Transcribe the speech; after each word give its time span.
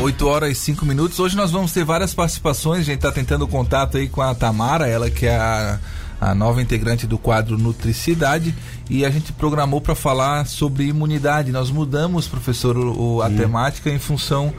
8 0.00 0.26
horas 0.28 0.50
e 0.52 0.54
5 0.54 0.86
minutos. 0.86 1.18
Hoje 1.18 1.36
nós 1.36 1.50
vamos 1.50 1.72
ter 1.72 1.84
várias 1.84 2.14
participações. 2.14 2.82
A 2.82 2.84
gente 2.84 2.96
está 2.98 3.10
tentando 3.10 3.48
contato 3.48 3.96
aí 3.96 4.08
com 4.08 4.22
a 4.22 4.32
Tamara, 4.32 4.86
ela 4.86 5.10
que 5.10 5.26
é 5.26 5.36
a, 5.36 5.80
a 6.20 6.34
nova 6.34 6.60
integrante 6.60 7.06
do 7.06 7.18
quadro 7.18 7.56
Nutricidade. 7.58 8.54
E 8.90 9.04
a 9.04 9.10
gente 9.10 9.32
programou 9.32 9.80
para 9.80 9.94
falar 9.94 10.46
sobre 10.46 10.84
imunidade. 10.84 11.52
Nós 11.52 11.70
mudamos, 11.70 12.26
professor, 12.26 12.76
o, 12.76 13.22
a 13.22 13.26
hum. 13.26 13.36
temática 13.36 13.90
em 13.90 13.98
função 13.98 14.52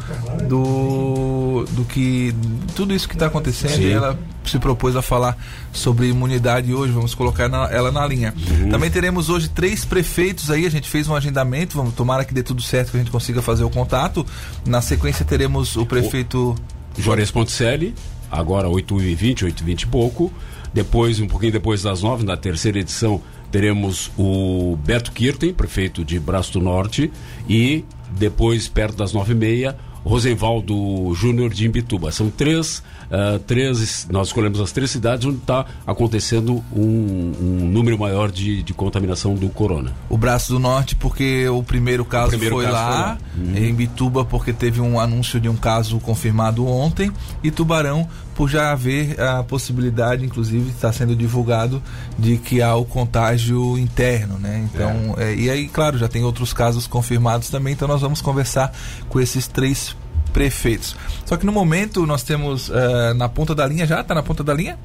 do, 0.47 1.65
do 1.71 1.83
que. 1.86 2.33
Tudo 2.75 2.93
isso 2.93 3.07
que 3.07 3.15
está 3.15 3.25
acontecendo. 3.25 3.75
Sim. 3.75 3.87
E 3.87 3.91
ela 3.91 4.18
se 4.45 4.59
propôs 4.59 4.95
a 4.95 5.01
falar 5.01 5.37
sobre 5.73 6.07
imunidade 6.07 6.73
hoje. 6.73 6.93
Vamos 6.93 7.15
colocar 7.15 7.50
na, 7.50 7.65
ela 7.71 7.91
na 7.91 8.05
linha. 8.05 8.33
Uhum. 8.37 8.69
Também 8.69 8.89
teremos 8.89 9.29
hoje 9.29 9.50
três 9.50 9.83
prefeitos 9.83 10.51
aí. 10.51 10.65
A 10.65 10.71
gente 10.71 10.89
fez 10.89 11.07
um 11.07 11.15
agendamento. 11.15 11.75
Vamos 11.75 11.93
tomar 11.93 12.23
que 12.25 12.33
dê 12.33 12.43
tudo 12.43 12.61
certo 12.61 12.91
que 12.91 12.97
a 12.97 13.00
gente 13.00 13.11
consiga 13.11 13.41
fazer 13.41 13.64
o 13.64 13.69
contato. 13.69 14.25
Na 14.65 14.82
sequência 14.82 15.25
teremos 15.25 15.75
o 15.75 15.86
prefeito. 15.86 16.55
O 16.97 17.01
Juarez 17.01 17.32
Ponticelli, 17.32 17.96
agora 18.29 18.68
8h20, 18.68 19.51
8h20 19.51 19.82
e 19.83 19.87
pouco. 19.87 20.33
Depois, 20.73 21.19
um 21.19 21.28
pouquinho 21.28 21.51
depois 21.51 21.83
das 21.83 22.01
9 22.01 22.23
na 22.23 22.37
terceira 22.37 22.79
edição, 22.79 23.21
teremos 23.51 24.11
o 24.18 24.78
Beto 24.83 25.11
Kirten, 25.11 25.54
prefeito 25.54 26.05
de 26.05 26.19
Braço 26.19 26.54
do 26.54 26.61
Norte, 26.61 27.11
e 27.47 27.83
depois, 28.11 28.68
perto 28.68 28.97
das 28.97 29.14
9h30, 29.14 29.75
Rosenvaldo 30.04 31.14
Júnior 31.14 31.50
de 31.50 31.65
Imbituba. 31.65 32.11
São 32.11 32.30
três, 32.30 32.81
uh, 33.11 33.38
três, 33.39 34.08
nós 34.09 34.28
escolhemos 34.28 34.59
as 34.59 34.72
três 34.72 34.89
cidades 34.89 35.25
onde 35.25 35.38
está 35.38 35.66
acontecendo 35.86 36.64
um, 36.73 36.81
um, 36.81 37.67
número 37.67 37.97
maior 38.00 38.31
de, 38.31 38.64
de, 38.64 38.73
contaminação 38.73 39.36
do 39.36 39.50
corona. 39.50 39.94
O 40.09 40.17
Braço 40.17 40.53
do 40.53 40.59
Norte, 40.59 40.95
porque 40.95 41.47
o 41.50 41.61
primeiro 41.61 42.06
caso, 42.06 42.28
o 42.28 42.30
primeiro 42.31 42.56
foi, 42.56 42.66
caso 42.66 42.75
lá, 42.75 43.17
foi, 43.36 43.53
lá, 43.53 43.59
em 43.59 43.70
Imbituba, 43.70 44.23
porque 44.23 44.53
teve 44.53 44.80
um 44.80 45.00
anúncio 45.00 45.39
de 45.39 45.50
um 45.50 45.56
caso 45.56 46.00
confirmado 46.00 46.66
ontem, 46.66 47.11
e 47.44 47.52
Tubarão, 47.52 48.08
por 48.40 48.50
já 48.50 48.72
haver 48.72 49.20
a 49.20 49.44
possibilidade, 49.44 50.23
inclusive 50.23 50.70
está 50.70 50.94
sendo 50.94 51.14
divulgado, 51.14 51.84
de 52.18 52.38
que 52.38 52.62
há 52.62 52.73
o 52.73 52.86
contágio 52.86 53.78
interno, 53.78 54.40
né? 54.40 54.66
Então, 54.73 55.14
é. 55.18 55.34
É, 55.34 55.36
e 55.36 55.50
aí, 55.50 55.68
claro, 55.68 55.98
já 55.98 56.08
tem 56.08 56.23
outros 56.23 56.54
casos 56.54 56.88
confirmados 56.88 57.50
também, 57.50 57.73
então 57.73 57.86
nós 57.86 58.00
vamos 58.00 58.22
conversar 58.22 58.73
com 59.09 59.20
esses 59.20 59.46
três 59.46 59.94
prefeitos. 60.31 60.96
Só 61.26 61.36
que 61.36 61.46
no 61.46 61.52
momento 61.52 62.06
nós 62.06 62.23
temos 62.23 62.70
uh, 62.70 63.14
na 63.14 63.28
ponta 63.28 63.54
da 63.54 63.68
linha, 63.68 63.86
já 63.86 64.00
está 64.00 64.16
na 64.16 64.23
ponta 64.23 64.42
da 64.42 64.53
linha? 64.53 64.80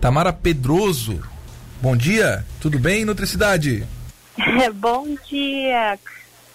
Tamara 0.00 0.32
Pedroso. 0.32 1.22
Bom 1.80 1.96
dia, 1.96 2.44
tudo 2.60 2.80
bem, 2.80 3.04
Nutricidade? 3.04 3.86
Bom 4.74 5.06
dia, 5.30 5.96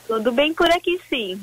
tudo 0.06 0.30
bem 0.34 0.54
por 0.54 0.70
aqui 0.70 1.00
sim. 1.10 1.40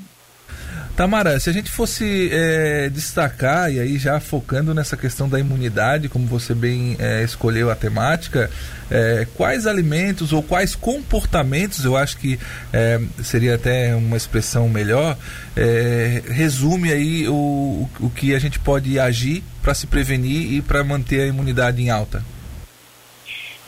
Tamara, 1.01 1.41
se 1.41 1.48
a 1.48 1.53
gente 1.55 1.70
fosse 1.70 2.29
é, 2.31 2.91
destacar, 2.91 3.73
e 3.73 3.81
aí 3.81 3.97
já 3.97 4.20
focando 4.20 4.75
nessa 4.75 4.98
questão 4.98 5.31
da 5.31 5.41
imunidade, 5.41 6.11
como 6.11 6.27
você 6.27 6.55
bem 6.55 6.95
é, 6.98 7.23
escolheu 7.23 7.70
a 7.70 7.75
temática, 7.75 8.51
é, 8.91 9.27
quais 9.34 9.67
alimentos 9.67 10.31
ou 10.31 10.42
quais 10.42 10.75
comportamentos, 10.75 11.87
eu 11.87 11.97
acho 11.97 12.19
que 12.19 12.39
é, 12.70 13.01
seria 13.23 13.55
até 13.55 13.95
uma 13.95 14.15
expressão 14.15 14.69
melhor, 14.69 15.17
é, 15.57 16.23
resume 16.29 16.92
aí 16.92 17.27
o, 17.27 17.89
o 17.98 18.11
que 18.11 18.35
a 18.35 18.39
gente 18.39 18.59
pode 18.59 18.98
agir 19.01 19.42
para 19.62 19.73
se 19.73 19.87
prevenir 19.87 20.53
e 20.53 20.61
para 20.61 20.85
manter 20.85 21.23
a 21.23 21.27
imunidade 21.27 21.81
em 21.81 21.89
alta? 21.89 22.23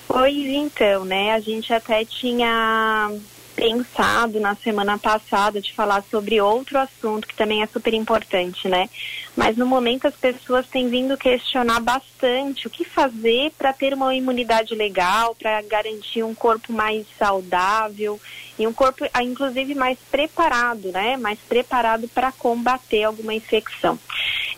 Pois 0.07 0.37
então, 0.37 1.07
né? 1.07 1.33
A 1.33 1.41
gente 1.41 1.73
até 1.73 2.05
tinha 2.05 3.11
pensado 3.55 4.41
na 4.41 4.55
semana 4.55 4.99
passada 4.99 5.61
de 5.61 5.73
falar 5.73 6.03
sobre 6.11 6.41
outro 6.41 6.79
assunto 6.79 7.29
que 7.29 7.35
também 7.35 7.63
é 7.63 7.67
super 7.67 7.95
importante, 7.95 8.69
né? 8.69 8.89
Mas 9.37 9.57
no 9.57 9.67
momento 9.67 10.07
as 10.07 10.15
pessoas 10.15 10.67
têm 10.67 10.89
vindo 10.89 11.17
questionar 11.17 11.81
bastante 11.81 12.67
o 12.67 12.71
que 12.71 12.85
fazer 12.85 13.53
para 13.57 13.73
ter 13.73 13.95
uma 13.95 14.15
imunidade 14.15 14.75
legal, 14.75 15.35
para 15.35 15.63
garantir 15.63 16.23
um 16.23 16.35
corpo 16.35 16.73
mais 16.73 17.07
saudável 17.19 18.21
e 18.59 18.67
um 18.67 18.73
corpo, 18.73 19.05
ah, 19.13 19.23
inclusive, 19.23 19.75
mais 19.75 19.99
preparado, 20.11 20.93
né? 20.93 21.17
Mais 21.17 21.39
preparado 21.39 22.09
para 22.09 22.33
combater 22.33 23.05
alguma 23.05 23.35
infecção. 23.35 23.99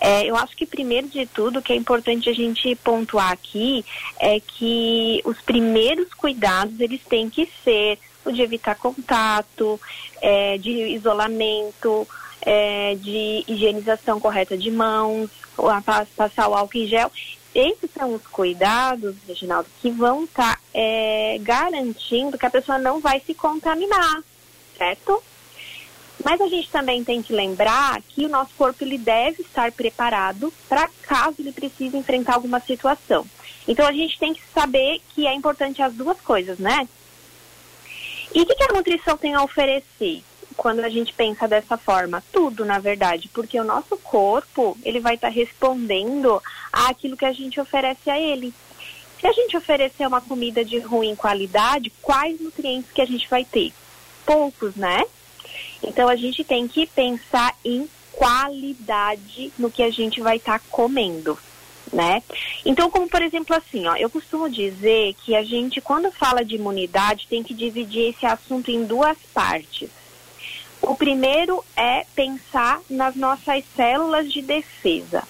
É, 0.00 0.28
eu 0.28 0.36
acho 0.36 0.56
que 0.56 0.66
primeiro 0.66 1.08
de 1.08 1.26
tudo, 1.26 1.58
o 1.58 1.62
que 1.62 1.72
é 1.72 1.76
importante 1.76 2.28
a 2.28 2.34
gente 2.34 2.74
pontuar 2.76 3.30
aqui 3.30 3.84
é 4.20 4.40
que 4.40 5.22
os 5.24 5.40
primeiros 5.40 6.12
cuidados 6.14 6.78
eles 6.80 7.00
têm 7.08 7.30
que 7.30 7.48
ser 7.62 7.98
de 8.32 8.42
evitar 8.42 8.76
contato, 8.76 9.80
é, 10.20 10.58
de 10.58 10.70
isolamento, 10.70 12.06
é, 12.42 12.94
de 12.96 13.44
higienização 13.48 14.20
correta 14.20 14.56
de 14.56 14.70
mãos, 14.70 15.30
passar 16.16 16.48
o 16.48 16.54
álcool 16.54 16.78
em 16.78 16.86
gel. 16.86 17.10
Esses 17.54 17.90
são 17.92 18.14
os 18.14 18.26
cuidados, 18.26 19.14
Reginaldo, 19.28 19.68
que 19.80 19.90
vão 19.90 20.24
estar 20.24 20.56
tá, 20.56 20.60
é, 20.74 21.38
garantindo 21.40 22.36
que 22.36 22.46
a 22.46 22.50
pessoa 22.50 22.78
não 22.78 23.00
vai 23.00 23.20
se 23.20 23.32
contaminar, 23.32 24.22
certo? 24.76 25.22
Mas 26.24 26.40
a 26.40 26.48
gente 26.48 26.68
também 26.70 27.04
tem 27.04 27.22
que 27.22 27.32
lembrar 27.32 28.00
que 28.02 28.24
o 28.24 28.28
nosso 28.28 28.52
corpo 28.56 28.82
ele 28.82 28.98
deve 28.98 29.42
estar 29.42 29.70
preparado 29.70 30.52
para 30.68 30.88
caso 31.02 31.36
ele 31.38 31.52
precise 31.52 31.96
enfrentar 31.96 32.34
alguma 32.34 32.58
situação. 32.60 33.24
Então 33.68 33.86
a 33.86 33.92
gente 33.92 34.18
tem 34.18 34.34
que 34.34 34.42
saber 34.52 35.00
que 35.14 35.26
é 35.26 35.34
importante 35.34 35.82
as 35.82 35.92
duas 35.94 36.20
coisas, 36.20 36.58
né? 36.58 36.88
E 38.34 38.42
o 38.42 38.46
que, 38.46 38.54
que 38.54 38.64
a 38.64 38.72
nutrição 38.72 39.16
tem 39.16 39.34
a 39.34 39.42
oferecer? 39.42 40.22
quando 40.56 40.80
a 40.80 40.88
gente 40.88 41.12
pensa 41.12 41.46
dessa 41.46 41.76
forma? 41.76 42.22
Tudo, 42.32 42.64
na 42.64 42.78
verdade, 42.78 43.28
porque 43.32 43.58
o 43.58 43.64
nosso 43.64 43.96
corpo, 43.96 44.76
ele 44.84 45.00
vai 45.00 45.16
estar 45.16 45.28
tá 45.28 45.34
respondendo 45.34 46.40
àquilo 46.72 47.16
que 47.16 47.24
a 47.24 47.32
gente 47.32 47.60
oferece 47.60 48.08
a 48.08 48.18
ele. 48.18 48.54
Se 49.20 49.26
a 49.26 49.32
gente 49.32 49.56
oferecer 49.56 50.06
uma 50.06 50.20
comida 50.20 50.64
de 50.64 50.78
ruim 50.78 51.14
qualidade, 51.14 51.92
quais 52.02 52.40
nutrientes 52.40 52.90
que 52.92 53.00
a 53.00 53.06
gente 53.06 53.28
vai 53.28 53.44
ter? 53.44 53.72
Poucos, 54.24 54.74
né? 54.76 55.04
Então 55.82 56.08
a 56.08 56.16
gente 56.16 56.44
tem 56.44 56.66
que 56.68 56.86
pensar 56.86 57.54
em 57.64 57.88
qualidade 58.12 59.52
no 59.58 59.70
que 59.70 59.82
a 59.82 59.90
gente 59.90 60.20
vai 60.20 60.36
estar 60.36 60.58
tá 60.58 60.64
comendo 60.70 61.38
né? 61.92 62.22
Então, 62.64 62.90
como 62.90 63.08
por 63.08 63.22
exemplo 63.22 63.54
assim, 63.54 63.86
ó, 63.86 63.96
eu 63.96 64.10
costumo 64.10 64.48
dizer 64.48 65.14
que 65.24 65.34
a 65.34 65.42
gente, 65.42 65.80
quando 65.80 66.10
fala 66.10 66.44
de 66.44 66.56
imunidade, 66.56 67.26
tem 67.28 67.42
que 67.42 67.54
dividir 67.54 68.10
esse 68.10 68.26
assunto 68.26 68.70
em 68.70 68.84
duas 68.84 69.16
partes. 69.32 69.90
O 70.82 70.94
primeiro 70.94 71.64
é 71.76 72.04
pensar 72.14 72.80
nas 72.90 73.16
nossas 73.16 73.64
células 73.74 74.30
de 74.32 74.42
defesa, 74.42 75.22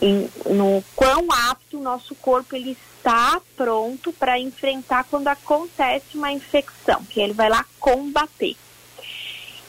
em, 0.00 0.28
no 0.46 0.84
quão 0.94 1.26
apto 1.50 1.78
o 1.78 1.82
nosso 1.82 2.14
corpo 2.14 2.54
ele 2.54 2.76
está 3.00 3.40
pronto 3.56 4.12
para 4.12 4.38
enfrentar 4.38 5.04
quando 5.04 5.28
acontece 5.28 6.16
uma 6.16 6.30
infecção, 6.30 7.02
que 7.04 7.20
ele 7.20 7.32
vai 7.32 7.48
lá 7.48 7.64
combater. 7.78 8.56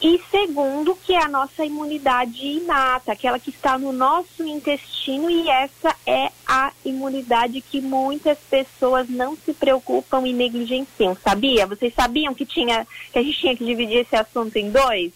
E 0.01 0.19
segundo, 0.31 0.95
que 0.95 1.13
é 1.13 1.23
a 1.23 1.27
nossa 1.27 1.63
imunidade 1.63 2.43
inata, 2.43 3.11
aquela 3.11 3.37
que 3.37 3.51
está 3.51 3.77
no 3.77 3.91
nosso 3.91 4.43
intestino, 4.43 5.29
e 5.29 5.47
essa 5.47 5.90
é 6.05 6.31
a 6.47 6.71
imunidade 6.83 7.61
que 7.61 7.79
muitas 7.79 8.37
pessoas 8.49 9.07
não 9.09 9.35
se 9.35 9.53
preocupam 9.53 10.25
e 10.27 10.33
negligenciam. 10.33 11.15
Sabia? 11.15 11.65
Vocês 11.67 11.93
sabiam 11.93 12.33
que, 12.33 12.45
tinha, 12.45 12.85
que 13.11 13.19
a 13.19 13.23
gente 13.23 13.39
tinha 13.39 13.55
que 13.55 13.65
dividir 13.65 13.97
esse 13.97 14.15
assunto 14.15 14.55
em 14.55 14.71
dois? 14.71 15.11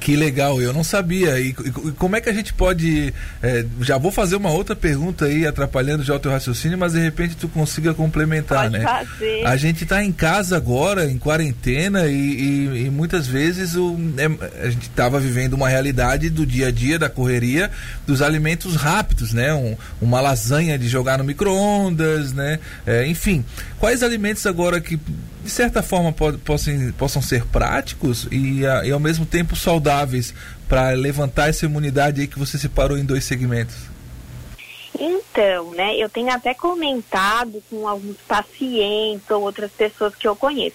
Que 0.00 0.16
legal, 0.16 0.60
eu 0.60 0.72
não 0.72 0.84
sabia. 0.84 1.38
E, 1.40 1.48
e 1.50 1.92
como 1.98 2.16
é 2.16 2.20
que 2.20 2.28
a 2.28 2.32
gente 2.32 2.52
pode. 2.52 3.12
É, 3.42 3.64
já 3.80 3.98
vou 3.98 4.10
fazer 4.10 4.36
uma 4.36 4.50
outra 4.50 4.76
pergunta 4.76 5.26
aí, 5.26 5.46
atrapalhando 5.46 6.02
já 6.02 6.14
o 6.14 6.18
teu 6.18 6.30
raciocínio, 6.30 6.78
mas 6.78 6.92
de 6.92 7.00
repente 7.00 7.36
tu 7.36 7.48
consiga 7.48 7.92
complementar, 7.92 8.70
pode 8.70 8.78
né? 8.78 8.84
Fazer. 8.84 9.46
A 9.46 9.56
gente 9.56 9.84
está 9.84 10.02
em 10.02 10.12
casa 10.12 10.56
agora, 10.56 11.10
em 11.10 11.18
quarentena, 11.18 12.06
e, 12.06 12.14
e, 12.14 12.86
e 12.86 12.90
muitas 12.90 13.26
vezes 13.26 13.74
o, 13.74 13.96
é, 14.16 14.66
a 14.66 14.70
gente 14.70 14.82
estava 14.82 15.18
vivendo 15.18 15.54
uma 15.54 15.68
realidade 15.68 16.30
do 16.30 16.46
dia 16.46 16.68
a 16.68 16.70
dia, 16.70 16.98
da 16.98 17.08
correria, 17.08 17.70
dos 18.06 18.22
alimentos 18.22 18.76
rápidos, 18.76 19.32
né? 19.32 19.52
Um, 19.52 19.76
uma 20.00 20.20
lasanha 20.20 20.78
de 20.78 20.88
jogar 20.88 21.18
no 21.18 21.24
micro-ondas, 21.24 22.32
né? 22.32 22.58
É, 22.86 23.06
enfim, 23.06 23.44
quais 23.78 24.02
alimentos 24.02 24.46
agora 24.46 24.80
que 24.80 24.98
de 25.42 25.50
certa 25.50 25.82
forma 25.82 26.12
possam, 26.12 26.92
possam 26.98 27.22
ser 27.22 27.44
práticos 27.46 28.26
e, 28.30 28.60
e 28.60 28.90
ao 28.90 29.00
mesmo 29.00 29.24
tempo 29.24 29.56
saudáveis 29.56 30.34
para 30.68 30.90
levantar 30.90 31.48
essa 31.48 31.64
imunidade 31.64 32.20
aí 32.20 32.26
que 32.26 32.38
você 32.38 32.58
separou 32.58 32.98
em 32.98 33.04
dois 33.04 33.24
segmentos? 33.24 33.76
Então, 34.98 35.70
né, 35.70 35.96
eu 35.96 36.08
tenho 36.08 36.30
até 36.30 36.52
comentado 36.52 37.62
com 37.70 37.86
alguns 37.86 38.16
pacientes 38.26 39.30
ou 39.30 39.42
outras 39.42 39.70
pessoas 39.70 40.16
que 40.16 40.26
eu 40.26 40.34
conheço. 40.34 40.74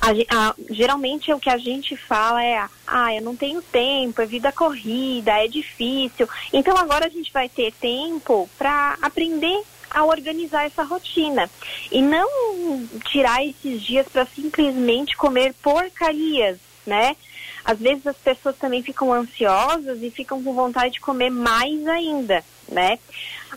A, 0.00 0.10
a, 0.30 0.54
geralmente 0.70 1.32
o 1.32 1.40
que 1.40 1.50
a 1.50 1.58
gente 1.58 1.96
fala 1.96 2.42
é, 2.44 2.64
ah, 2.86 3.12
eu 3.12 3.20
não 3.20 3.34
tenho 3.34 3.60
tempo, 3.60 4.22
é 4.22 4.26
vida 4.26 4.52
corrida, 4.52 5.32
é 5.32 5.48
difícil. 5.48 6.28
Então 6.52 6.76
agora 6.78 7.06
a 7.06 7.10
gente 7.10 7.32
vai 7.32 7.48
ter 7.48 7.72
tempo 7.72 8.48
para 8.56 8.96
aprender 9.02 9.60
a 9.94 10.04
organizar 10.04 10.66
essa 10.66 10.82
rotina 10.82 11.48
e 11.90 12.02
não 12.02 12.86
tirar 13.06 13.44
esses 13.44 13.80
dias 13.80 14.06
para 14.08 14.26
simplesmente 14.26 15.16
comer 15.16 15.54
porcarias, 15.62 16.58
né? 16.84 17.16
às 17.64 17.78
vezes 17.78 18.06
as 18.06 18.16
pessoas 18.16 18.56
também 18.56 18.82
ficam 18.82 19.12
ansiosas 19.12 20.02
e 20.02 20.10
ficam 20.10 20.42
com 20.42 20.52
vontade 20.52 20.94
de 20.94 21.00
comer 21.00 21.30
mais 21.30 21.86
ainda, 21.86 22.44
né? 22.68 22.98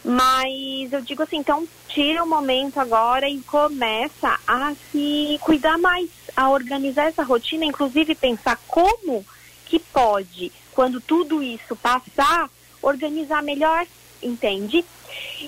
Mas 0.04 0.94
eu 0.94 1.02
digo 1.02 1.24
assim, 1.24 1.38
então 1.38 1.68
tira 1.90 2.24
o 2.24 2.30
momento 2.30 2.80
agora 2.80 3.28
e 3.28 3.42
começa 3.42 4.40
a 4.48 4.74
se 4.92 5.38
cuidar 5.42 5.78
mais, 5.78 6.10
a 6.36 6.50
organizar 6.50 7.08
essa 7.08 7.24
rotina, 7.24 7.66
inclusive 7.66 8.16
pensar 8.16 8.58
como 8.68 9.26
que 9.66 9.80
pode, 9.80 10.52
quando 10.72 11.02
tudo 11.02 11.44
isso 11.44 11.76
passar, 11.76 12.50
organizar 12.82 13.44
melhor, 13.44 13.86
entende? 14.24 14.86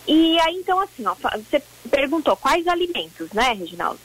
E 0.07 0.39
aí 0.41 0.55
então 0.55 0.79
assim, 0.79 1.05
ó, 1.05 1.15
você 1.15 1.61
perguntou 1.89 2.35
quais 2.37 2.67
alimentos, 2.67 3.31
né, 3.31 3.53
Reginaldo? 3.53 3.99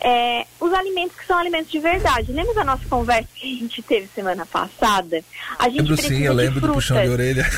É, 0.00 0.46
os 0.60 0.72
alimentos 0.72 1.16
que 1.16 1.26
são 1.26 1.36
alimentos 1.36 1.72
de 1.72 1.80
verdade. 1.80 2.32
Lembra 2.32 2.54
da 2.54 2.64
nossa 2.64 2.84
conversa 2.88 3.28
que 3.34 3.56
a 3.56 3.60
gente 3.60 3.82
teve 3.82 4.08
semana 4.14 4.46
passada? 4.46 5.24
A 5.58 5.68
gente 5.68 5.90
lembro 5.90 5.96
sim, 5.96 6.22
eu 6.22 6.32
lembro 6.32 6.60
do 6.60 6.72
puxão 6.72 7.02
de 7.02 7.08
orelha. 7.08 7.44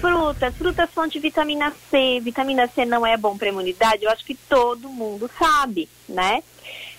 frutas, 0.00 0.54
frutas 0.54 0.90
são 0.94 1.06
de 1.06 1.18
vitamina 1.18 1.72
C. 1.90 2.20
Vitamina 2.20 2.68
C 2.68 2.84
não 2.84 3.06
é 3.06 3.16
bom 3.16 3.38
para 3.38 3.48
imunidade, 3.48 4.04
eu 4.04 4.10
acho 4.10 4.24
que 4.24 4.34
todo 4.34 4.90
mundo 4.90 5.30
sabe, 5.38 5.88
né? 6.08 6.42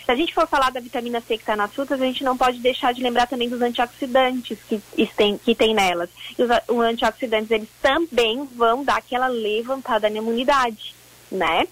Se 0.10 0.14
a 0.14 0.16
gente 0.16 0.34
for 0.34 0.48
falar 0.48 0.72
da 0.72 0.80
vitamina 0.80 1.22
C 1.22 1.38
que 1.38 1.44
está 1.44 1.56
nas 1.56 1.72
frutas, 1.72 2.02
a 2.02 2.04
gente 2.04 2.24
não 2.24 2.36
pode 2.36 2.58
deixar 2.58 2.92
de 2.96 3.04
lembrar 3.04 3.28
também 3.28 3.48
dos 3.48 3.62
antioxidantes 3.62 4.58
que 4.68 4.82
tem, 5.16 5.38
que 5.38 5.54
tem 5.54 5.72
nelas. 5.72 6.10
E 6.36 6.42
os, 6.42 6.50
os 6.68 6.80
antioxidantes, 6.80 7.52
eles 7.52 7.70
também 7.80 8.44
vão 8.56 8.84
dar 8.84 8.98
aquela 8.98 9.28
levantada 9.28 10.10
na 10.10 10.18
imunidade, 10.18 10.96
né? 11.32 11.68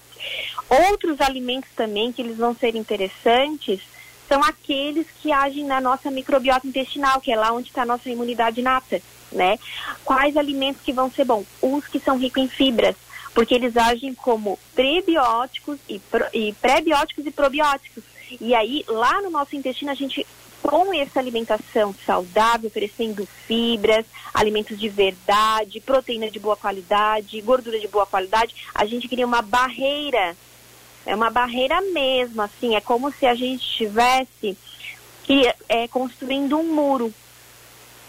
Outros 0.88 1.20
alimentos 1.20 1.68
também 1.74 2.12
que 2.12 2.22
eles 2.22 2.36
vão 2.36 2.54
ser 2.54 2.76
interessantes 2.76 3.80
são 4.28 4.40
aqueles 4.44 5.08
que 5.20 5.32
agem 5.32 5.64
na 5.64 5.80
nossa 5.80 6.08
microbiota 6.08 6.64
intestinal, 6.64 7.20
que 7.20 7.32
é 7.32 7.36
lá 7.36 7.52
onde 7.52 7.70
está 7.70 7.82
a 7.82 7.86
nossa 7.86 8.08
imunidade 8.08 8.62
nata, 8.62 9.02
né? 9.32 9.58
Quais 10.04 10.36
alimentos 10.36 10.80
que 10.80 10.92
vão 10.92 11.10
ser 11.10 11.24
bons? 11.24 11.44
Os 11.60 11.88
que 11.88 11.98
são 11.98 12.16
ricos 12.16 12.40
em 12.40 12.46
fibras, 12.46 12.94
porque 13.34 13.56
eles 13.56 13.76
agem 13.76 14.14
como 14.14 14.56
prebióticos 14.76 15.80
e, 15.88 16.00
e 16.32 16.52
pré-bióticos 16.52 17.26
e 17.26 17.32
probióticos. 17.32 18.04
E 18.40 18.54
aí, 18.54 18.84
lá 18.88 19.20
no 19.22 19.30
nosso 19.30 19.56
intestino, 19.56 19.90
a 19.90 19.94
gente 19.94 20.26
com 20.62 20.92
essa 20.92 21.18
alimentação 21.18 21.94
saudável, 22.04 22.68
oferecendo 22.68 23.26
fibras, 23.46 24.04
alimentos 24.34 24.78
de 24.78 24.88
verdade, 24.88 25.80
proteína 25.80 26.30
de 26.30 26.38
boa 26.38 26.56
qualidade, 26.56 27.40
gordura 27.40 27.80
de 27.80 27.88
boa 27.88 28.04
qualidade, 28.04 28.54
a 28.74 28.84
gente 28.84 29.08
cria 29.08 29.24
uma 29.24 29.40
barreira. 29.40 30.36
É 31.06 31.14
uma 31.14 31.30
barreira 31.30 31.80
mesmo, 31.80 32.42
assim, 32.42 32.76
é 32.76 32.82
como 32.82 33.10
se 33.10 33.24
a 33.24 33.34
gente 33.34 33.62
estivesse 33.62 34.58
é, 35.68 35.88
construindo 35.88 36.58
um 36.58 36.74
muro 36.74 37.14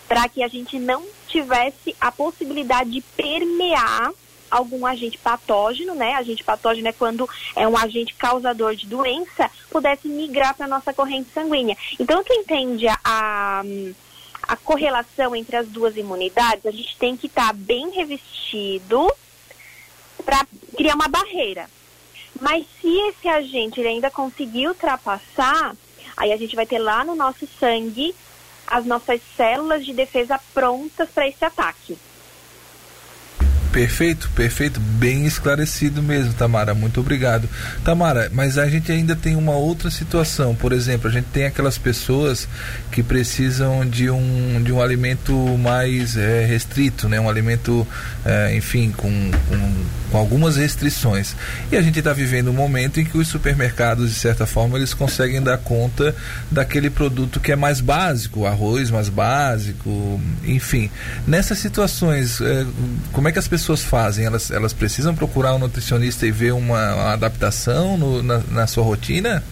para 0.07 0.27
que 0.27 0.43
a 0.43 0.47
gente 0.47 0.79
não 0.79 1.05
tivesse 1.27 1.95
a 2.01 2.11
possibilidade 2.11 2.89
de 2.89 3.01
permear 3.01 4.11
algum 4.49 4.85
agente 4.85 5.17
patógeno, 5.17 5.95
né? 5.95 6.15
Agente 6.15 6.43
patógeno 6.43 6.87
é 6.87 6.93
quando 6.93 7.29
é 7.55 7.67
um 7.67 7.77
agente 7.77 8.13
causador 8.15 8.75
de 8.75 8.87
doença, 8.87 9.49
pudesse 9.69 10.07
migrar 10.07 10.55
para 10.55 10.65
a 10.65 10.69
nossa 10.69 10.93
corrente 10.93 11.29
sanguínea. 11.33 11.77
Então, 11.99 12.23
quem 12.23 12.41
entende 12.41 12.87
a, 12.87 12.99
a, 13.03 13.63
a, 14.43 14.55
correlação 14.57 15.35
entre 15.35 15.55
as 15.55 15.67
duas 15.67 15.95
imunidades, 15.97 16.65
a 16.65 16.71
gente 16.71 16.97
tem 16.97 17.15
que 17.15 17.27
estar 17.27 17.47
tá 17.47 17.53
bem 17.53 17.89
revestido 17.91 19.11
para 20.25 20.45
criar 20.75 20.95
uma 20.95 21.07
barreira. 21.07 21.69
Mas 22.39 22.65
se 22.79 22.87
esse 23.09 23.27
agente 23.27 23.79
ele 23.79 23.89
ainda 23.89 24.09
conseguir 24.09 24.67
ultrapassar, 24.67 25.75
aí 26.15 26.31
a 26.31 26.37
gente 26.37 26.55
vai 26.55 26.65
ter 26.65 26.79
lá 26.79 27.03
no 27.03 27.15
nosso 27.15 27.47
sangue 27.59 28.15
as 28.65 28.85
nossas 28.85 29.19
células 29.35 29.83
de 29.83 29.93
defesa 29.93 30.39
prontas 30.53 31.09
para 31.09 31.27
esse 31.27 31.43
ataque. 31.43 31.97
Perfeito, 33.71 34.29
perfeito, 34.35 34.79
bem 34.79 35.27
esclarecido 35.27 36.01
mesmo, 36.01 36.33
Tamara. 36.33 36.73
Muito 36.73 36.99
obrigado. 36.99 37.47
Tamara, 37.83 38.29
mas 38.33 38.57
a 38.57 38.67
gente 38.67 38.91
ainda 38.91 39.15
tem 39.15 39.35
uma 39.35 39.51
outra 39.51 39.91
situação. 39.91 40.55
Por 40.55 40.73
exemplo, 40.73 41.07
a 41.07 41.11
gente 41.11 41.25
tem 41.25 41.45
aquelas 41.45 41.77
pessoas 41.77 42.47
que 42.91 43.03
precisam 43.03 43.85
de 43.85 44.09
um, 44.09 44.61
de 44.63 44.71
um 44.71 44.81
alimento 44.81 45.33
mais 45.59 46.17
é, 46.17 46.45
restrito, 46.45 47.07
né? 47.07 47.19
Um 47.19 47.29
alimento, 47.29 47.87
é, 48.25 48.55
enfim, 48.55 48.91
com, 48.91 49.31
com, 49.47 49.85
com, 50.11 50.17
algumas 50.17 50.57
restrições. 50.57 51.35
E 51.71 51.77
a 51.77 51.81
gente 51.81 51.99
está 51.99 52.13
vivendo 52.13 52.49
um 52.49 52.53
momento 52.53 52.99
em 52.99 53.05
que 53.05 53.17
os 53.17 53.27
supermercados, 53.27 54.09
de 54.09 54.15
certa 54.15 54.45
forma, 54.45 54.77
eles 54.77 54.93
conseguem 54.93 55.41
dar 55.41 55.57
conta 55.57 56.15
daquele 56.51 56.89
produto 56.89 57.39
que 57.39 57.51
é 57.51 57.55
mais 57.55 57.81
básico, 57.81 58.45
arroz 58.45 58.89
mais 58.89 59.09
básico, 59.09 60.19
enfim. 60.43 60.89
Nessas 61.27 61.59
situações, 61.59 62.41
é, 62.41 62.65
como 63.11 63.27
é 63.27 63.31
que 63.31 63.39
as 63.39 63.47
pessoas 63.47 63.81
fazem? 63.81 64.25
Elas, 64.25 64.51
elas 64.51 64.73
precisam 64.73 65.15
procurar 65.15 65.53
um 65.55 65.59
nutricionista 65.59 66.25
e 66.25 66.31
ver 66.31 66.53
uma, 66.53 66.93
uma 66.93 67.13
adaptação 67.13 67.97
no, 67.97 68.23
na, 68.23 68.41
na 68.51 68.67
sua 68.67 68.83
rotina? 68.83 69.43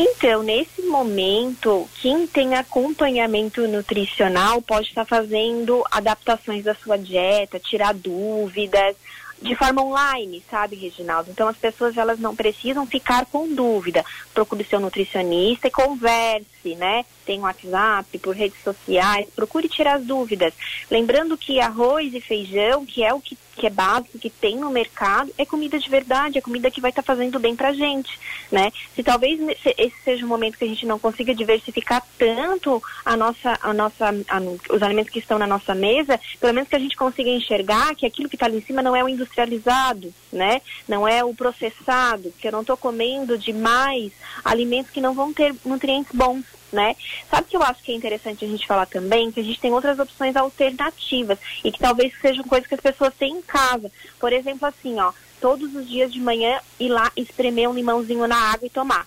Então, 0.00 0.44
nesse 0.44 0.82
momento, 0.82 1.88
quem 2.00 2.24
tem 2.24 2.54
acompanhamento 2.54 3.66
nutricional 3.66 4.62
pode 4.62 4.86
estar 4.86 5.04
fazendo 5.04 5.84
adaptações 5.90 6.62
da 6.62 6.72
sua 6.72 6.96
dieta, 6.96 7.58
tirar 7.58 7.92
dúvidas, 7.94 8.94
de 9.42 9.56
forma 9.56 9.82
online, 9.82 10.42
sabe, 10.48 10.76
Reginaldo? 10.76 11.30
Então 11.30 11.48
as 11.48 11.56
pessoas 11.56 11.96
elas 11.96 12.18
não 12.18 12.34
precisam 12.34 12.86
ficar 12.86 13.26
com 13.26 13.52
dúvida. 13.52 14.04
Procure 14.32 14.64
seu 14.64 14.78
nutricionista 14.78 15.66
e 15.66 15.70
converse, 15.70 16.74
né? 16.76 17.04
Tem 17.24 17.40
WhatsApp, 17.40 18.18
por 18.18 18.36
redes 18.36 18.62
sociais, 18.62 19.28
procure 19.34 19.68
tirar 19.68 19.94
as 19.94 20.04
dúvidas. 20.04 20.54
Lembrando 20.88 21.36
que 21.36 21.60
arroz 21.60 22.14
e 22.14 22.20
feijão, 22.20 22.86
que 22.86 23.02
é 23.02 23.12
o 23.12 23.20
que 23.20 23.36
que 23.58 23.66
é 23.66 23.70
básico, 23.70 24.18
que 24.18 24.30
tem 24.30 24.56
no 24.56 24.70
mercado, 24.70 25.32
é 25.36 25.44
comida 25.44 25.78
de 25.78 25.90
verdade, 25.90 26.38
é 26.38 26.40
comida 26.40 26.70
que 26.70 26.80
vai 26.80 26.90
estar 26.90 27.02
tá 27.02 27.06
fazendo 27.06 27.38
bem 27.38 27.54
pra 27.54 27.72
gente, 27.72 28.18
né? 28.50 28.72
Se 28.94 29.02
talvez 29.02 29.38
esse 29.76 29.94
seja 30.04 30.24
um 30.24 30.28
momento 30.28 30.56
que 30.56 30.64
a 30.64 30.68
gente 30.68 30.86
não 30.86 30.98
consiga 30.98 31.34
diversificar 31.34 32.02
tanto 32.16 32.82
a 33.04 33.16
nossa, 33.16 33.58
a 33.60 33.74
nossa, 33.74 34.06
a, 34.06 34.74
os 34.74 34.82
alimentos 34.82 35.12
que 35.12 35.18
estão 35.18 35.38
na 35.38 35.46
nossa 35.46 35.74
mesa, 35.74 36.18
pelo 36.40 36.54
menos 36.54 36.68
que 36.68 36.76
a 36.76 36.80
gente 36.80 36.96
consiga 36.96 37.28
enxergar 37.28 37.94
que 37.94 38.06
aquilo 38.06 38.28
que 38.28 38.36
está 38.36 38.46
ali 38.46 38.58
em 38.58 38.62
cima 38.62 38.80
não 38.80 38.94
é 38.94 39.02
o 39.02 39.08
industrializado, 39.08 40.14
né? 40.32 40.62
Não 40.86 41.06
é 41.06 41.24
o 41.24 41.34
processado, 41.34 42.32
que 42.38 42.46
eu 42.46 42.52
não 42.52 42.60
estou 42.60 42.76
comendo 42.76 43.36
demais 43.36 44.12
alimentos 44.44 44.92
que 44.92 45.00
não 45.00 45.12
vão 45.12 45.32
ter 45.32 45.54
nutrientes 45.64 46.12
bons 46.14 46.57
né? 46.72 46.94
Sabe 47.30 47.48
que 47.48 47.56
eu 47.56 47.62
acho 47.62 47.82
que 47.82 47.92
é 47.92 47.94
interessante 47.94 48.44
a 48.44 48.48
gente 48.48 48.66
falar 48.66 48.86
também 48.86 49.30
que 49.30 49.40
a 49.40 49.42
gente 49.42 49.60
tem 49.60 49.72
outras 49.72 49.98
opções 49.98 50.36
alternativas 50.36 51.38
e 51.64 51.72
que 51.72 51.78
talvez 51.78 52.12
sejam 52.20 52.44
coisas 52.44 52.66
que 52.68 52.74
as 52.74 52.80
pessoas 52.80 53.14
têm 53.14 53.38
em 53.38 53.42
casa. 53.42 53.90
Por 54.18 54.32
exemplo, 54.32 54.66
assim, 54.66 54.98
ó, 55.00 55.12
todos 55.40 55.74
os 55.74 55.88
dias 55.88 56.12
de 56.12 56.20
manhã 56.20 56.60
ir 56.78 56.88
lá 56.88 57.10
espremer 57.16 57.68
um 57.68 57.74
limãozinho 57.74 58.26
na 58.26 58.36
água 58.36 58.66
e 58.66 58.70
tomar. 58.70 59.06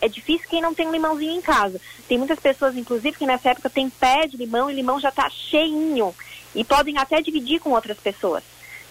É 0.00 0.08
difícil 0.08 0.48
quem 0.48 0.62
não 0.62 0.74
tem 0.74 0.88
um 0.88 0.92
limãozinho 0.92 1.32
em 1.32 1.42
casa. 1.42 1.80
Tem 2.08 2.16
muitas 2.16 2.40
pessoas, 2.40 2.76
inclusive, 2.76 3.18
que 3.18 3.26
nessa 3.26 3.50
época 3.50 3.68
tem 3.68 3.90
pé 3.90 4.26
de 4.26 4.36
limão 4.36 4.70
e 4.70 4.74
limão 4.74 4.98
já 4.98 5.10
está 5.10 5.28
cheinho. 5.28 6.14
E 6.54 6.64
podem 6.64 6.96
até 6.96 7.20
dividir 7.20 7.60
com 7.60 7.70
outras 7.70 7.98
pessoas. 7.98 8.42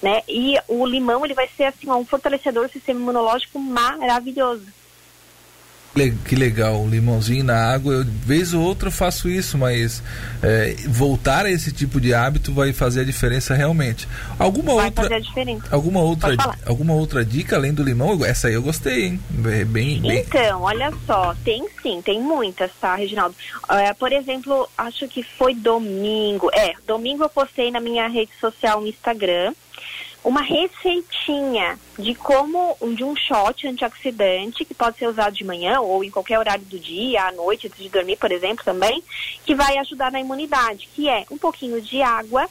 Né? 0.02 0.22
E 0.28 0.56
o 0.68 0.86
limão 0.86 1.26
ele 1.26 1.34
vai 1.34 1.50
ser 1.58 1.66
assim, 1.66 1.90
um 1.90 2.06
fortalecedor 2.06 2.68
do 2.68 2.72
sistema 2.72 3.00
imunológico 3.00 3.60
maravilhoso 3.60 4.79
que 6.26 6.36
legal, 6.36 6.88
limãozinho 6.88 7.44
na 7.44 7.74
água. 7.74 7.94
Eu, 7.94 8.06
vez 8.06 8.54
ou 8.54 8.62
outra 8.62 8.88
eu 8.88 8.92
faço 8.92 9.30
isso, 9.30 9.58
mas 9.58 10.02
é, 10.42 10.76
voltar 10.88 11.46
a 11.46 11.52
esse 11.52 11.72
tipo 11.72 12.00
de 12.00 12.14
hábito 12.14 12.54
vai 12.54 12.72
fazer 12.72 13.02
a 13.02 13.04
diferença 13.04 13.54
realmente. 13.54 14.08
Alguma 14.38 14.76
vai 14.76 14.86
outra. 14.86 15.22
Alguma 15.72 16.00
outra, 16.02 16.36
alguma 16.66 16.94
outra 16.94 17.26
dica 17.26 17.56
além 17.56 17.74
do 17.74 17.84
limão? 17.84 18.24
Essa 18.24 18.48
aí 18.48 18.54
eu 18.54 18.62
gostei, 18.62 19.06
hein? 19.06 19.20
Bem, 19.30 19.66
bem... 19.66 20.02
Então, 20.06 20.62
olha 20.62 20.92
só, 21.06 21.36
tem 21.44 21.66
sim, 21.82 22.02
tem 22.02 22.22
muitas, 22.22 22.72
tá, 22.80 22.96
Reginaldo? 22.96 23.36
Uh, 23.64 23.96
por 23.98 24.12
exemplo, 24.12 24.70
acho 24.78 25.08
que 25.08 25.24
foi 25.24 25.54
domingo. 25.54 26.50
É, 26.54 26.74
domingo 26.88 27.24
eu 27.24 27.30
postei 27.30 27.72
na 27.72 27.80
minha 27.80 28.08
rede 28.08 28.32
social 28.40 28.82
no 28.82 28.88
Instagram 28.88 29.54
uma 30.24 30.42
receitinha 30.42 31.80
de 31.98 32.14
como 32.14 32.78
de 32.96 33.04
um 33.04 33.16
shot 33.16 33.68
antioxidante 33.68 34.66
que 34.66 34.74
pode 34.74 34.98
ser 34.98 35.08
usado 35.08 35.34
de 35.34 35.44
manhã 35.44 35.80
ou 35.80 36.04
em 36.04 36.12
qualquer 36.12 36.38
horário 36.38 36.66
do 36.66 36.78
dia, 36.78 37.26
à 37.26 37.32
noite, 37.32 37.68
antes 37.68 37.80
de 37.80 37.90
dormir, 37.90 38.18
por 38.18 38.32
exemplo, 38.32 38.64
também, 38.64 39.04
que 39.46 39.56
vai 39.56 39.78
ajudar 39.78 40.12
na 40.12 40.20
imunidade, 40.20 40.90
que 40.94 41.08
é 41.08 41.26
um 41.32 41.38
pouquinho 41.38 41.82
de 41.82 42.02
água, 42.02 42.46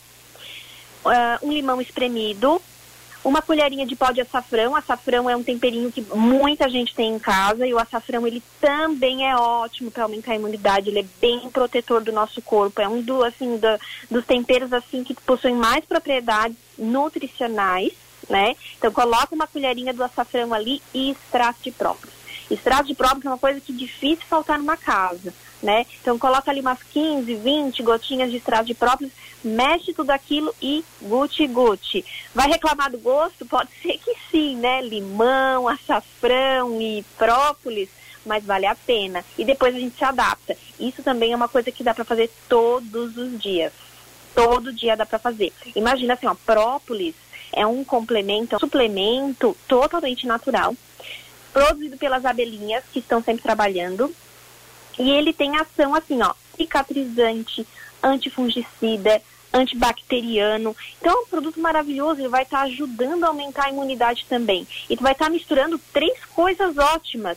uh, 1.04 1.46
um 1.46 1.52
limão 1.52 1.80
espremido, 1.80 2.60
uma 3.24 3.42
colherinha 3.42 3.86
de 3.86 3.96
pó 3.96 4.10
de 4.10 4.20
açafrão. 4.20 4.74
Açafrão 4.74 5.28
é 5.28 5.36
um 5.36 5.42
temperinho 5.42 5.92
que 5.92 6.00
muita 6.14 6.68
gente 6.68 6.94
tem 6.94 7.14
em 7.14 7.18
casa 7.18 7.66
e 7.66 7.74
o 7.74 7.78
açafrão 7.78 8.26
ele 8.26 8.42
também 8.60 9.28
é 9.28 9.36
ótimo 9.36 9.90
para 9.90 10.04
aumentar 10.04 10.32
a 10.32 10.36
imunidade. 10.36 10.88
Ele 10.90 11.00
é 11.00 11.06
bem 11.20 11.50
protetor 11.50 12.02
do 12.02 12.12
nosso 12.12 12.40
corpo. 12.42 12.80
É 12.80 12.88
um 12.88 13.00
do, 13.02 13.24
assim, 13.24 13.56
do, 13.56 13.68
dos 14.10 14.24
temperos 14.24 14.72
assim 14.72 15.04
que 15.04 15.14
possuem 15.14 15.54
mais 15.54 15.84
propriedades 15.84 16.56
nutricionais, 16.78 17.92
né? 18.28 18.54
Então 18.76 18.92
coloca 18.92 19.34
uma 19.34 19.46
colherinha 19.46 19.92
do 19.92 20.04
açafrão 20.04 20.54
ali 20.54 20.80
e 20.94 21.10
extrato 21.10 21.72
próprio. 21.72 22.17
Extrato 22.50 22.86
de 22.86 22.94
própolis 22.94 23.26
é 23.26 23.28
uma 23.28 23.38
coisa 23.38 23.60
que 23.60 23.72
é 23.72 23.76
difícil 23.76 24.24
faltar 24.26 24.58
numa 24.58 24.76
casa, 24.76 25.34
né? 25.62 25.84
Então 26.00 26.18
coloca 26.18 26.50
ali 26.50 26.60
umas 26.60 26.82
15, 26.82 27.34
20 27.34 27.82
gotinhas 27.82 28.30
de 28.30 28.38
extrato 28.38 28.64
de 28.64 28.74
própolis, 28.74 29.12
mexe 29.44 29.92
tudo 29.92 30.10
aquilo 30.10 30.54
e 30.60 30.84
guti-guti. 31.02 32.04
Vai 32.34 32.48
reclamar 32.48 32.90
do 32.90 32.98
gosto? 32.98 33.44
Pode 33.44 33.70
ser 33.82 33.98
que 33.98 34.14
sim, 34.30 34.56
né? 34.56 34.80
Limão, 34.80 35.68
açafrão 35.68 36.80
e 36.80 37.04
própolis, 37.18 37.90
mas 38.24 38.44
vale 38.44 38.66
a 38.66 38.74
pena. 38.74 39.24
E 39.36 39.44
depois 39.44 39.74
a 39.74 39.78
gente 39.78 39.96
se 39.96 40.04
adapta. 40.04 40.56
Isso 40.80 41.02
também 41.02 41.32
é 41.32 41.36
uma 41.36 41.48
coisa 41.48 41.70
que 41.70 41.84
dá 41.84 41.94
para 41.94 42.04
fazer 42.04 42.30
todos 42.48 43.16
os 43.16 43.40
dias. 43.40 43.72
Todo 44.34 44.72
dia 44.72 44.96
dá 44.96 45.04
para 45.04 45.18
fazer. 45.18 45.52
Imagina 45.74 46.14
assim, 46.14 46.26
ó, 46.26 46.34
própolis 46.34 47.14
é 47.52 47.66
um 47.66 47.82
complemento, 47.84 48.54
é 48.54 48.56
um 48.56 48.60
suplemento 48.60 49.56
totalmente 49.66 50.26
natural, 50.26 50.74
produzido 51.58 51.96
pelas 51.96 52.24
abelhinhas 52.24 52.84
que 52.92 53.00
estão 53.00 53.22
sempre 53.22 53.42
trabalhando. 53.42 54.14
E 54.98 55.10
ele 55.10 55.32
tem 55.32 55.56
ação 55.56 55.94
assim, 55.94 56.20
ó, 56.22 56.34
cicatrizante, 56.56 57.66
antifungicida, 58.02 59.22
antibacteriano. 59.52 60.76
Então 61.00 61.12
é 61.12 61.20
um 61.22 61.26
produto 61.26 61.60
maravilhoso, 61.60 62.20
ele 62.20 62.28
vai 62.28 62.42
estar 62.42 62.58
tá 62.58 62.64
ajudando 62.64 63.24
a 63.24 63.28
aumentar 63.28 63.66
a 63.66 63.70
imunidade 63.70 64.26
também. 64.28 64.66
E 64.88 64.96
tu 64.96 65.02
vai 65.02 65.12
estar 65.12 65.26
tá 65.26 65.30
misturando 65.30 65.80
três 65.92 66.24
coisas 66.26 66.76
ótimas. 66.76 67.36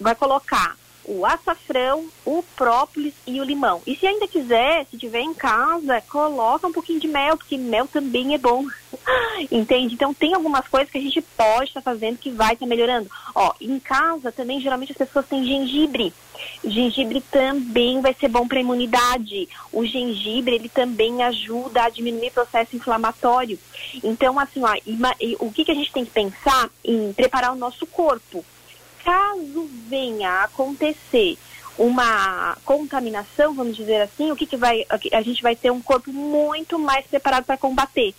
Vai 0.00 0.14
colocar 0.14 0.76
o 1.04 1.26
açafrão, 1.26 2.06
o 2.24 2.42
própolis 2.56 3.14
e 3.26 3.40
o 3.40 3.44
limão. 3.44 3.82
E 3.86 3.96
se 3.96 4.06
ainda 4.06 4.28
quiser, 4.28 4.86
se 4.86 4.96
tiver 4.96 5.20
em 5.20 5.34
casa, 5.34 6.00
coloca 6.02 6.66
um 6.66 6.72
pouquinho 6.72 7.00
de 7.00 7.08
mel, 7.08 7.36
porque 7.36 7.56
mel 7.56 7.86
também 7.86 8.34
é 8.34 8.38
bom. 8.38 8.64
Entende? 9.50 9.94
Então 9.94 10.14
tem 10.14 10.34
algumas 10.34 10.66
coisas 10.68 10.90
que 10.90 10.98
a 10.98 11.02
gente 11.02 11.20
pode 11.20 11.70
estar 11.70 11.80
tá 11.82 11.90
fazendo 11.90 12.18
que 12.18 12.30
vai 12.30 12.54
estar 12.54 12.66
tá 12.66 12.68
melhorando. 12.68 13.10
Ó, 13.34 13.52
em 13.60 13.78
casa 13.78 14.30
também 14.30 14.60
geralmente 14.60 14.92
as 14.92 14.98
pessoas 14.98 15.26
têm 15.26 15.44
gengibre. 15.44 16.12
Gengibre 16.64 17.20
também 17.20 18.00
vai 18.00 18.14
ser 18.14 18.28
bom 18.28 18.46
para 18.46 18.60
imunidade. 18.60 19.48
O 19.72 19.84
gengibre 19.84 20.54
ele 20.54 20.68
também 20.68 21.22
ajuda 21.22 21.84
a 21.84 21.90
diminuir 21.90 22.28
o 22.28 22.32
processo 22.32 22.76
inflamatório. 22.76 23.58
Então 24.02 24.38
assim, 24.38 24.62
ó, 24.62 24.74
o 25.40 25.52
que, 25.52 25.64
que 25.64 25.72
a 25.72 25.74
gente 25.74 25.92
tem 25.92 26.04
que 26.04 26.10
pensar 26.10 26.70
em 26.84 27.12
preparar 27.12 27.52
o 27.52 27.56
nosso 27.56 27.86
corpo? 27.86 28.44
Caso 29.04 29.68
venha 29.88 30.30
a 30.30 30.44
acontecer 30.44 31.38
uma 31.78 32.56
contaminação, 32.64 33.54
vamos 33.54 33.76
dizer 33.76 34.02
assim, 34.02 34.30
o 34.30 34.36
que, 34.36 34.46
que 34.46 34.56
vai. 34.56 34.84
A 35.12 35.22
gente 35.22 35.42
vai 35.42 35.56
ter 35.56 35.70
um 35.70 35.80
corpo 35.80 36.12
muito 36.12 36.78
mais 36.78 37.06
preparado 37.06 37.44
para 37.44 37.56
combater. 37.56 38.14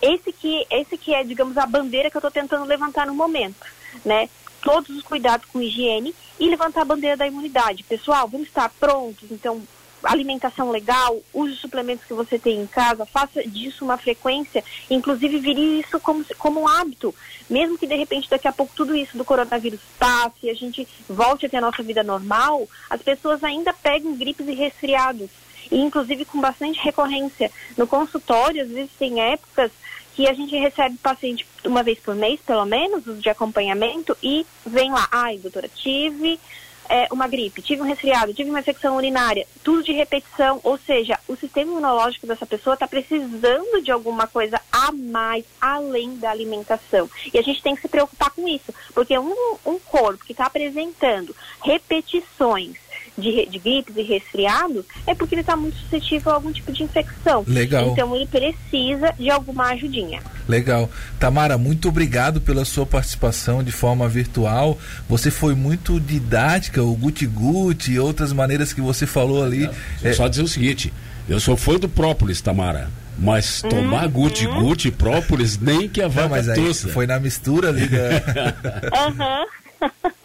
Esse 0.00 0.32
que, 0.32 0.66
esse 0.70 0.96
que 0.96 1.14
é, 1.14 1.24
digamos, 1.24 1.56
a 1.56 1.66
bandeira 1.66 2.10
que 2.10 2.16
eu 2.16 2.20
estou 2.20 2.30
tentando 2.30 2.64
levantar 2.64 3.06
no 3.06 3.14
momento, 3.14 3.66
né? 4.04 4.28
Todos 4.62 4.96
os 4.96 5.02
cuidados 5.02 5.46
com 5.46 5.60
higiene 5.60 6.14
e 6.38 6.48
levantar 6.48 6.82
a 6.82 6.86
bandeira 6.86 7.16
da 7.16 7.26
imunidade. 7.26 7.82
Pessoal, 7.84 8.28
vamos 8.28 8.48
estar 8.48 8.68
prontos, 8.80 9.30
então 9.30 9.62
alimentação 10.04 10.70
legal, 10.70 11.20
use 11.32 11.52
os 11.52 11.60
suplementos 11.60 12.04
que 12.04 12.14
você 12.14 12.38
tem 12.38 12.60
em 12.60 12.66
casa, 12.66 13.06
faça 13.06 13.42
disso 13.42 13.84
uma 13.84 13.96
frequência, 13.96 14.62
inclusive 14.90 15.38
vire 15.38 15.80
isso 15.80 15.98
como, 16.00 16.24
como 16.38 16.60
um 16.60 16.68
hábito. 16.68 17.14
Mesmo 17.48 17.76
que 17.76 17.86
de 17.86 17.94
repente 17.94 18.30
daqui 18.30 18.48
a 18.48 18.52
pouco 18.52 18.72
tudo 18.74 18.96
isso 18.96 19.16
do 19.16 19.24
coronavírus 19.24 19.80
passe 19.98 20.34
e 20.44 20.50
a 20.50 20.54
gente 20.54 20.86
volte 21.08 21.46
a 21.46 21.48
ter 21.48 21.58
a 21.58 21.60
nossa 21.60 21.82
vida 21.82 22.02
normal, 22.02 22.68
as 22.88 23.02
pessoas 23.02 23.44
ainda 23.44 23.72
pegam 23.72 24.16
gripes 24.16 24.46
e 24.48 24.54
resfriados. 24.54 25.30
E 25.70 25.80
inclusive 25.80 26.24
com 26.24 26.40
bastante 26.40 26.78
recorrência. 26.80 27.50
No 27.76 27.86
consultório, 27.86 28.62
às 28.62 28.68
vezes 28.68 28.90
tem 28.98 29.20
épocas 29.20 29.70
que 30.14 30.28
a 30.28 30.32
gente 30.32 30.56
recebe 30.56 30.96
paciente 30.98 31.46
uma 31.64 31.82
vez 31.82 31.98
por 31.98 32.14
mês, 32.14 32.40
pelo 32.40 32.64
menos, 32.64 33.02
de 33.20 33.28
acompanhamento, 33.28 34.16
e 34.22 34.46
vem 34.64 34.92
lá, 34.92 35.08
ai, 35.10 35.38
doutora, 35.38 35.68
tive 35.68 36.38
é, 36.88 37.08
uma 37.10 37.26
gripe, 37.26 37.62
tive 37.62 37.82
um 37.82 37.86
resfriado, 37.86 38.34
tive 38.34 38.50
uma 38.50 38.60
infecção 38.60 38.96
urinária, 38.96 39.46
tudo 39.62 39.82
de 39.82 39.92
repetição, 39.92 40.60
ou 40.62 40.78
seja, 40.78 41.18
o 41.28 41.36
sistema 41.36 41.70
imunológico 41.70 42.26
dessa 42.26 42.46
pessoa 42.46 42.74
está 42.74 42.86
precisando 42.86 43.82
de 43.82 43.90
alguma 43.90 44.26
coisa 44.26 44.60
a 44.70 44.92
mais, 44.92 45.44
além 45.60 46.16
da 46.16 46.30
alimentação. 46.30 47.08
E 47.32 47.38
a 47.38 47.42
gente 47.42 47.62
tem 47.62 47.74
que 47.74 47.82
se 47.82 47.88
preocupar 47.88 48.30
com 48.30 48.48
isso, 48.48 48.72
porque 48.94 49.18
um, 49.18 49.34
um 49.64 49.78
corpo 49.78 50.24
que 50.24 50.32
está 50.32 50.46
apresentando 50.46 51.34
repetições 51.62 52.76
de, 53.16 53.46
de 53.46 53.58
gripes 53.58 53.96
e 53.96 54.02
resfriados, 54.02 54.84
é 55.06 55.14
porque 55.14 55.34
ele 55.34 55.40
está 55.40 55.56
muito 55.56 55.76
suscetível 55.78 56.32
a 56.32 56.34
algum 56.34 56.52
tipo 56.52 56.72
de 56.72 56.82
infecção. 56.82 57.44
Legal. 57.46 57.90
Então 57.90 58.14
ele 58.14 58.26
precisa 58.26 59.12
de 59.18 59.30
alguma 59.30 59.66
ajudinha. 59.72 60.20
Legal. 60.48 60.90
Tamara, 61.18 61.56
muito 61.56 61.88
obrigado 61.88 62.40
pela 62.40 62.64
sua 62.64 62.84
participação 62.84 63.62
de 63.62 63.72
forma 63.72 64.08
virtual. 64.08 64.78
Você 65.08 65.30
foi 65.30 65.54
muito 65.54 65.98
didática, 66.00 66.82
o 66.82 66.94
guti-guti 66.94 67.92
e 67.92 67.98
outras 67.98 68.32
maneiras 68.32 68.72
que 68.72 68.80
você 68.80 69.06
falou 69.06 69.42
ali. 69.42 69.68
É, 70.02 70.10
é... 70.10 70.12
Só 70.12 70.28
dizer 70.28 70.42
o 70.42 70.48
seguinte, 70.48 70.92
eu 71.28 71.40
sou 71.40 71.56
fã 71.56 71.78
do 71.78 71.88
própolis, 71.88 72.40
Tamara. 72.40 72.90
Mas 73.16 73.62
tomar 73.62 74.06
uhum. 74.06 74.10
guti-guti, 74.10 74.90
própolis, 74.90 75.56
nem 75.56 75.88
que 75.88 76.02
a 76.02 76.08
vaca 76.08 76.22
Não, 76.22 76.30
mas 76.30 76.48
aí 76.48 76.74
Foi 76.74 77.06
na 77.06 77.20
mistura 77.20 77.68
ali. 77.68 77.88
Aham. 78.92 79.44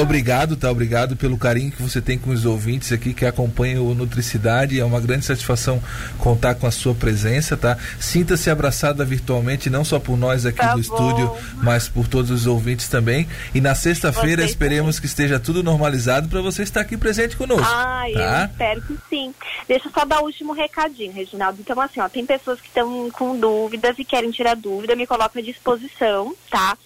Obrigado, 0.00 0.56
tá? 0.56 0.70
Obrigado 0.70 1.14
pelo 1.16 1.36
carinho 1.36 1.70
que 1.70 1.82
você 1.82 2.00
tem 2.00 2.18
com 2.18 2.30
os 2.30 2.46
ouvintes 2.46 2.90
aqui 2.90 3.12
que 3.12 3.26
acompanham 3.26 3.86
o 3.86 3.94
Nutricidade. 3.94 4.80
É 4.80 4.84
uma 4.84 5.00
grande 5.00 5.24
satisfação 5.24 5.82
contar 6.18 6.54
com 6.54 6.66
a 6.66 6.70
sua 6.70 6.94
presença, 6.94 7.56
tá? 7.56 7.76
Sinta-se 8.00 8.48
abraçada 8.48 9.04
virtualmente, 9.04 9.68
não 9.68 9.84
só 9.84 9.98
por 9.98 10.16
nós 10.16 10.46
aqui 10.46 10.58
tá 10.58 10.74
do 10.74 10.74
bom. 10.74 10.80
estúdio, 10.80 11.36
mas 11.62 11.88
por 11.88 12.08
todos 12.08 12.30
os 12.30 12.46
ouvintes 12.46 12.88
também. 12.88 13.28
E 13.54 13.60
na 13.60 13.74
sexta-feira 13.74 14.44
esperemos 14.44 14.96
também. 14.96 15.00
que 15.00 15.06
esteja 15.06 15.38
tudo 15.38 15.62
normalizado 15.62 16.28
para 16.28 16.40
você 16.40 16.62
estar 16.62 16.80
aqui 16.80 16.96
presente 16.96 17.36
conosco. 17.36 17.66
Ah, 17.66 18.04
tá? 18.12 18.40
eu 18.40 18.46
espero 18.46 18.82
que 18.82 18.98
sim. 19.08 19.34
Deixa 19.68 19.88
eu 19.88 19.92
só 19.92 20.04
dar 20.04 20.20
o 20.20 20.24
último 20.24 20.52
recadinho, 20.52 21.12
Reginaldo. 21.12 21.58
Então, 21.60 21.78
assim, 21.80 22.00
ó, 22.00 22.08
tem 22.08 22.24
pessoas 22.24 22.60
que 22.60 22.68
estão 22.68 23.10
com 23.10 23.38
dúvidas 23.38 23.98
e 23.98 24.04
querem 24.04 24.30
tirar 24.30 24.56
dúvida, 24.56 24.96
me 24.96 25.06
coloca 25.06 25.38
à 25.38 25.42
disposição, 25.42 26.34
tá? 26.50 26.76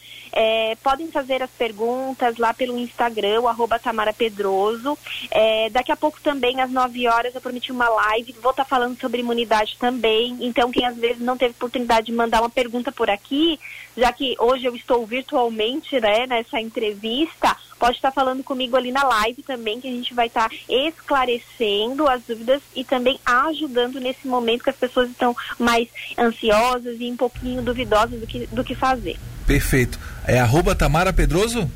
É, 0.41 0.77
podem 0.85 1.11
fazer 1.11 1.43
as 1.43 1.51
perguntas 1.51 2.37
lá 2.37 2.55
pelo 2.55 2.79
Instagram, 2.79 3.41
o 3.41 3.49
arroba 3.49 3.77
Tamara 3.77 4.13
Pedroso. 4.13 4.97
É, 5.33 5.69
daqui 5.69 5.91
a 5.91 5.97
pouco 5.97 6.21
também, 6.21 6.61
às 6.61 6.71
9 6.71 7.09
horas, 7.09 7.35
eu 7.35 7.41
prometi 7.41 7.73
uma 7.73 7.89
live. 7.89 8.37
Vou 8.41 8.53
estar 8.53 8.63
tá 8.63 8.69
falando 8.69 8.97
sobre 9.01 9.21
imunidade 9.21 9.77
também. 9.81 10.37
Então, 10.41 10.71
quem 10.71 10.87
às 10.87 10.97
vezes 10.97 11.21
não 11.21 11.37
teve 11.37 11.55
oportunidade 11.57 12.07
de 12.07 12.13
mandar 12.13 12.41
uma 12.41 12.49
pergunta 12.49 12.93
por 12.93 13.11
aqui, 13.11 13.59
já 13.97 14.13
que 14.13 14.37
hoje 14.39 14.65
eu 14.65 14.77
estou 14.77 15.05
virtualmente 15.05 15.99
né, 15.99 16.25
nessa 16.29 16.61
entrevista, 16.61 17.57
pode 17.77 17.97
estar 17.97 18.13
tá 18.13 18.15
falando 18.15 18.45
comigo 18.45 18.77
ali 18.77 18.93
na 18.93 19.03
live 19.03 19.43
também, 19.43 19.81
que 19.81 19.89
a 19.89 19.93
gente 19.93 20.15
vai 20.15 20.29
estar 20.29 20.49
tá 20.49 20.55
esclarecendo 20.69 22.09
as 22.09 22.23
dúvidas 22.23 22.63
e 22.77 22.85
também 22.85 23.19
ajudando 23.27 23.99
nesse 23.99 24.29
momento 24.29 24.63
que 24.63 24.71
as 24.71 24.77
pessoas 24.77 25.11
estão 25.11 25.37
mais 25.59 25.89
ansiosas 26.17 26.97
e 27.01 27.11
um 27.11 27.17
pouquinho 27.17 27.61
duvidosas 27.61 28.21
do 28.21 28.27
que, 28.27 28.47
do 28.47 28.63
que 28.63 28.77
fazer. 28.77 29.19
Perfeito. 29.49 29.99
É 30.27 30.39
arroba 30.39 30.75
Tamara 30.75 31.11
Pedroso? 31.11 31.69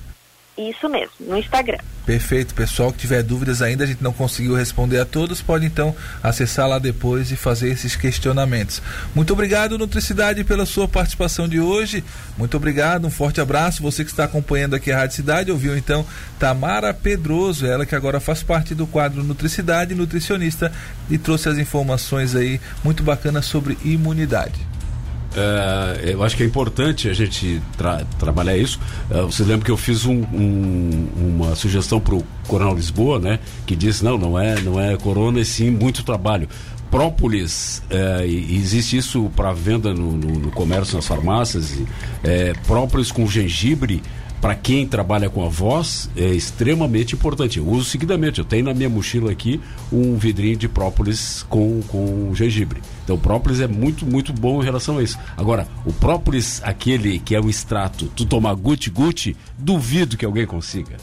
Isso 0.59 0.87
mesmo, 0.91 1.13
no 1.21 1.39
Instagram. 1.39 1.79
Perfeito, 2.05 2.55
pessoal 2.55 2.93
que 2.93 2.99
tiver 2.99 3.23
dúvidas 3.23 3.63
ainda, 3.63 3.85
a 3.85 3.87
gente 3.87 4.03
não 4.03 4.13
conseguiu 4.13 4.55
responder 4.55 5.01
a 5.01 5.07
todos, 5.07 5.41
pode 5.41 5.65
então 5.65 5.97
acessar 6.23 6.69
lá 6.69 6.79
depois 6.79 7.33
e 7.33 7.37
fazer 7.37 7.71
esses 7.71 7.97
questionamentos. 7.97 8.83
Muito 9.15 9.33
obrigado, 9.33 9.79
Nutricidade, 9.79 10.45
pela 10.45 10.67
sua 10.67 10.87
participação 10.87 11.49
de 11.49 11.61
hoje. 11.61 12.05
Muito 12.37 12.55
obrigado, 12.59 13.07
um 13.07 13.11
forte 13.11 13.41
abraço. 13.41 13.83
Você 13.83 14.05
que 14.05 14.11
está 14.11 14.25
acompanhando 14.25 14.75
aqui 14.75 14.93
a 14.93 14.99
Rádio 14.99 15.17
Cidade, 15.17 15.51
ouviu 15.51 15.75
então 15.75 16.05
Tamara 16.39 16.93
Pedroso, 16.93 17.65
ela 17.65 17.87
que 17.87 17.95
agora 17.95 18.21
faz 18.21 18.43
parte 18.43 18.75
do 18.75 18.87
quadro 18.87 19.25
Nutricidade, 19.25 19.95
nutricionista, 19.95 20.71
e 21.09 21.17
trouxe 21.17 21.49
as 21.49 21.57
informações 21.57 22.37
aí 22.37 22.61
muito 22.85 23.03
bacanas 23.03 23.47
sobre 23.47 23.79
imunidade. 23.83 24.72
É, 25.35 26.13
eu 26.13 26.23
acho 26.23 26.37
que 26.37 26.43
é 26.43 26.47
importante 26.47 27.09
a 27.09 27.13
gente 27.13 27.61
tra 27.77 28.05
trabalhar 28.19 28.57
isso. 28.57 28.79
Uh, 29.11 29.27
você 29.27 29.43
lembra 29.43 29.65
que 29.65 29.71
eu 29.71 29.77
fiz 29.77 30.05
um, 30.05 30.23
um, 30.33 31.09
uma 31.17 31.55
sugestão 31.55 32.01
para 32.01 32.15
o 32.15 32.25
Coronel 32.47 32.75
Lisboa, 32.75 33.19
né? 33.19 33.39
Que 33.67 33.75
disse 33.75 34.05
não, 34.05 34.19
não 34.19 34.39
é, 34.39 34.61
não 34.61 34.81
é 34.81 34.97
corona, 34.97 35.41
e 35.41 35.45
sim 35.45 35.71
muito 35.71 36.03
trabalho. 36.03 36.49
Própolis, 36.91 37.83
é, 37.89 38.27
existe 38.27 38.99
isso 38.99 39.31
para 39.35 39.51
venda 39.53 39.95
no, 39.95 40.13
no, 40.13 40.39
no, 40.39 40.51
comércio, 40.51 40.97
nas 40.97 41.07
farmácias. 41.07 41.79
É, 42.23 42.53
própolis 42.67 43.11
com 43.11 43.27
gengibre 43.27 44.03
para 44.43 44.57
quem 44.57 44.85
trabalha 44.85 45.31
com 45.31 45.47
a 45.47 45.49
voz, 45.49 46.11
é 46.17 46.27
extremamente 46.27 47.15
importante. 47.15 47.59
Eu 47.59 47.69
uso 47.69 47.89
seguidamente. 47.89 48.41
Eu 48.41 48.45
tenho 48.45 48.65
na 48.65 48.75
minha 48.75 48.91
mochila 48.91 49.31
aqui 49.31 49.61
um 49.93 50.17
vidrinho 50.17 50.57
de 50.57 50.69
própolis 50.69 51.47
com, 51.49 51.81
com 51.87 52.35
gengibre. 52.35 52.83
Então, 53.05 53.17
própolis 53.17 53.61
é 53.61 53.69
muito, 53.69 54.05
muito 54.05 54.33
bom 54.33 54.61
em 54.61 54.65
relação 54.65 54.99
a 54.99 55.03
isso. 55.03 55.17
Agora, 55.37 55.69
o 55.87 55.93
própolis, 55.93 56.61
aquele 56.65 57.21
que 57.21 57.37
é 57.37 57.41
o 57.41 57.49
extrato, 57.49 58.11
tu 58.17 58.27
tomar 58.27 58.55
guti-guti, 58.55 59.37
duvido 59.57 60.17
que 60.17 60.25
alguém 60.25 60.45
consiga. 60.45 60.97